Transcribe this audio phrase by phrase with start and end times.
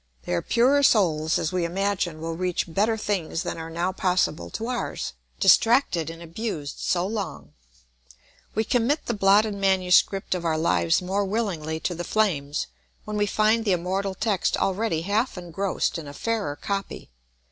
[0.23, 4.65] Their purer souls, as we imagine, will reach better things than are now possible to
[4.65, 7.53] ours, distracted and abused so long.
[8.55, 12.65] We commit the blotted manuscript of our lives more willingly to the flames,
[13.05, 17.11] when we find the immortal text already half engrossed in a fairer copy.